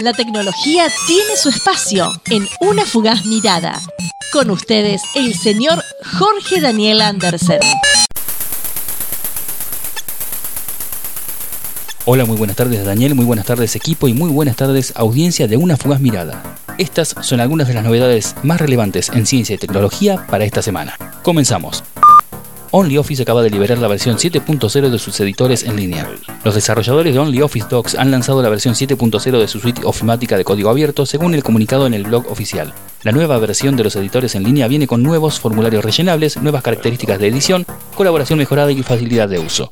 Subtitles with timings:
[0.00, 3.80] La tecnología tiene su espacio en una fugaz mirada.
[4.32, 5.84] Con ustedes, el señor
[6.18, 7.60] Jorge Daniel Andersen.
[12.06, 15.56] Hola, muy buenas tardes Daniel, muy buenas tardes equipo y muy buenas tardes audiencia de
[15.56, 16.42] Una Fugaz Mirada.
[16.76, 20.98] Estas son algunas de las novedades más relevantes en ciencia y tecnología para esta semana.
[21.22, 21.84] Comenzamos.
[22.76, 26.10] OnlyOffice acaba de liberar la versión 7.0 de sus editores en línea.
[26.42, 30.42] Los desarrolladores de OnlyOffice Docs han lanzado la versión 7.0 de su suite ofimática de
[30.42, 32.74] código abierto según el comunicado en el blog oficial.
[33.04, 37.20] La nueva versión de los editores en línea viene con nuevos formularios rellenables, nuevas características
[37.20, 37.64] de edición,
[37.94, 39.70] colaboración mejorada y facilidad de uso.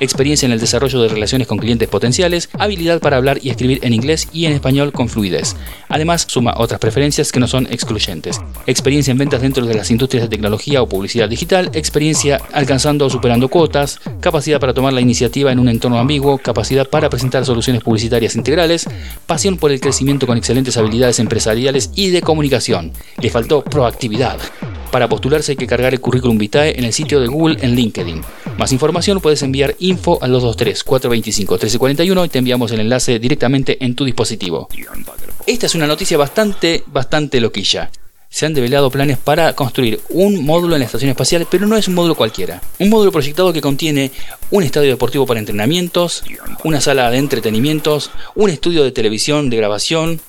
[0.00, 3.94] experiencia en el desarrollo de relaciones con clientes potenciales, habilidad para hablar y escribir en
[3.94, 5.56] inglés y en español con fluidez.
[5.88, 8.40] Además, suma otras preferencias que no son excluyentes.
[8.66, 13.10] Experiencia en ventas dentro de las industrias de tecnología o publicidad digital, experiencia alcanzando o
[13.10, 17.82] superando cuotas, capacidad para tomar la iniciativa en un entorno ambiguo, capacidad para presentar soluciones
[17.82, 18.88] publicitarias integrales,
[19.26, 22.92] pasión por el crecimiento con excelentes habilidades empresariales y de comunicación.
[23.20, 24.38] Le faltó proactividad.
[24.90, 28.22] Para postularse hay que cargar el currículum vitae en el sitio de Google en LinkedIn.
[28.58, 34.06] Más información puedes enviar info al 223-425-1341 y te enviamos el enlace directamente en tu
[34.06, 34.68] dispositivo.
[35.46, 37.90] Esta es una noticia bastante, bastante loquilla.
[38.30, 41.86] Se han develado planes para construir un módulo en la estación espacial, pero no es
[41.86, 42.62] un módulo cualquiera.
[42.78, 44.10] Un módulo proyectado que contiene
[44.50, 46.24] un estadio deportivo para entrenamientos,
[46.64, 50.20] una sala de entretenimientos, un estudio de televisión de grabación,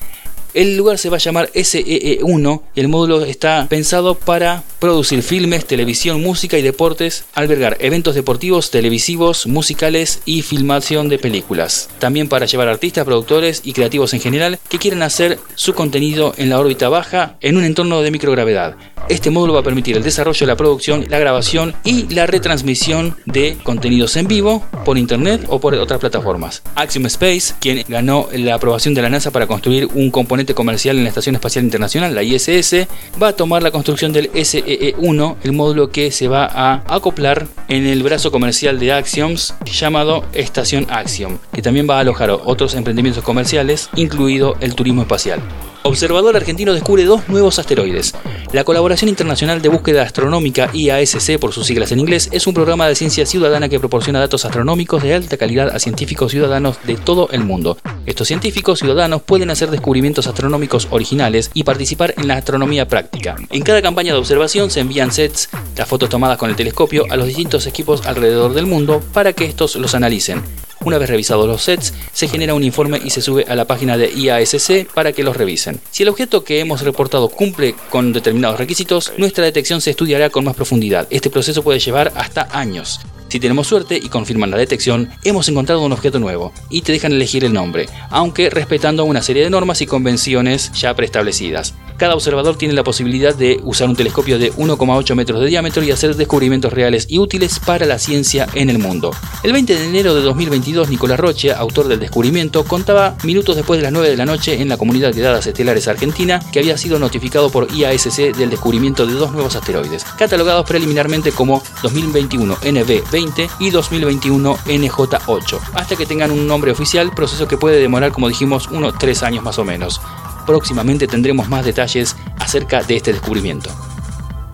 [0.57, 5.65] el lugar se va a llamar SEE1 y el módulo está pensado para producir filmes,
[5.65, 11.89] televisión, música y deportes, albergar eventos deportivos, televisivos, musicales y filmación de películas.
[11.99, 16.49] También para llevar artistas, productores y creativos en general que quieran hacer su contenido en
[16.49, 18.77] la órbita baja en un entorno de microgravedad.
[19.09, 23.57] Este módulo va a permitir el desarrollo, la producción, la grabación y la retransmisión de
[23.63, 26.63] contenidos en vivo por internet o por otras plataformas.
[26.75, 31.03] Axiom Space, quien ganó la aprobación de la NASA para construir un componente comercial en
[31.03, 32.87] la Estación Espacial Internacional, la ISS,
[33.21, 37.85] va a tomar la construcción del SEE-1, el módulo que se va a acoplar en
[37.85, 43.23] el brazo comercial de Axioms llamado Estación Axiom, que también va a alojar otros emprendimientos
[43.23, 45.39] comerciales, incluido el turismo espacial.
[45.83, 48.13] Observador argentino descubre dos nuevos asteroides.
[48.53, 52.87] La Colaboración Internacional de Búsqueda Astronómica, IASC por sus siglas en inglés, es un programa
[52.87, 57.29] de ciencia ciudadana que proporciona datos astronómicos de alta calidad a científicos ciudadanos de todo
[57.31, 57.77] el mundo.
[58.05, 63.35] Estos científicos ciudadanos pueden hacer descubrimientos astronómicos originales y participar en la astronomía práctica.
[63.49, 67.17] En cada campaña de observación se envían sets, las fotos tomadas con el telescopio, a
[67.17, 70.41] los distintos equipos alrededor del mundo para que estos los analicen.
[70.87, 73.97] Una vez revisados los sets, se genera un informe y se sube a la página
[73.97, 75.81] de IASC para que los revisen.
[75.91, 80.45] Si el objeto que hemos reportado cumple con determinados requisitos, nuestra detección se estudiará con
[80.45, 81.05] más profundidad.
[81.09, 83.01] Este proceso puede llevar hasta años.
[83.27, 87.11] Si tenemos suerte y confirman la detección, hemos encontrado un objeto nuevo y te dejan
[87.11, 91.73] elegir el nombre, aunque respetando una serie de normas y convenciones ya preestablecidas.
[91.97, 95.91] Cada observador tiene la posibilidad de usar un telescopio de 1,8 metros de diámetro y
[95.91, 99.11] hacer descubrimientos reales y útiles para la ciencia en el mundo.
[99.41, 103.83] El 20 de enero de 2022, Nicolás Roche, autor del descubrimiento, contaba minutos después de
[103.83, 106.99] las 9 de la noche en la comunidad de dadas estelares argentina que había sido
[106.99, 113.71] notificado por IASC del descubrimiento de dos nuevos asteroides, catalogados preliminarmente como 2021 NB20 y
[113.71, 118.97] 2021 NJ8, hasta que tengan un nombre oficial, proceso que puede demorar, como dijimos, unos
[118.99, 119.99] 3 años más o menos
[120.47, 123.69] próximamente tendremos más detalles acerca de este descubrimiento.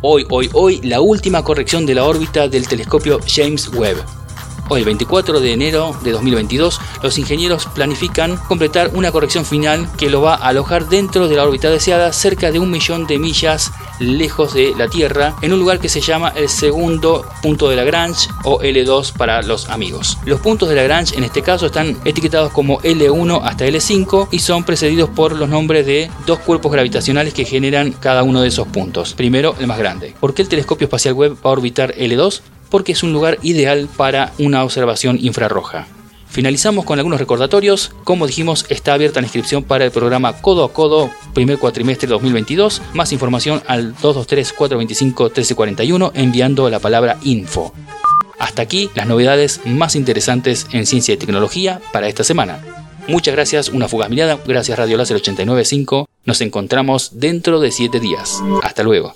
[0.02, 4.23] Hoy, hoy, hoy, la última corrección de la órbita del telescopio James Webb.
[4.70, 10.10] Hoy, el 24 de enero de 2022, los ingenieros planifican completar una corrección final que
[10.10, 13.72] lo va a alojar dentro de la órbita deseada cerca de un millón de millas
[14.00, 18.30] lejos de la Tierra, en un lugar que se llama el segundo punto de Lagrange
[18.44, 20.18] o L2 para los amigos.
[20.26, 24.64] Los puntos de Lagrange en este caso están etiquetados como L1 hasta L5 y son
[24.64, 29.14] precedidos por los nombres de dos cuerpos gravitacionales que generan cada uno de esos puntos.
[29.14, 30.16] Primero, el más grande.
[30.20, 32.42] ¿Por qué el telescopio espacial Webb va a orbitar L2?
[32.74, 35.86] Porque es un lugar ideal para una observación infrarroja.
[36.28, 37.92] Finalizamos con algunos recordatorios.
[38.04, 42.82] Como dijimos, está abierta la inscripción para el programa Codo a Codo, primer cuatrimestre 2022.
[42.96, 47.76] Más información al 223-425-1341 enviando la palabra info.
[48.40, 52.60] Hasta aquí las novedades más interesantes en ciencia y tecnología para esta semana.
[53.08, 54.40] Muchas gracias, una fugaz mirada.
[54.48, 56.10] Gracias Radio Láser 895.
[56.26, 58.42] Nos encontramos dentro de 7 días.
[58.64, 59.14] Hasta luego.